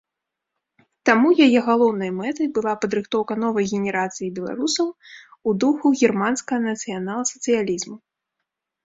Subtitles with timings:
[1.07, 4.87] Таму яе галоўнай мэтай была падрыхтоўка новай генерацыі беларусаў
[5.53, 7.95] у духу германскага нацыянал-сацыялізму.